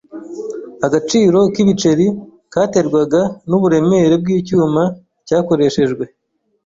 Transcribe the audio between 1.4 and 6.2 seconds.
k'ibiceri katerwaga n'uburemere bw'icyuma cyakoreshejwe.